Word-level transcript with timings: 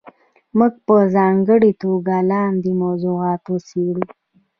موږ 0.57 0.73
به 0.77 0.81
په 0.87 0.95
ځانګړې 1.15 1.71
توګه 1.83 2.15
لاندې 2.31 2.71
موضوعات 2.83 3.43
وڅېړو. 3.47 4.03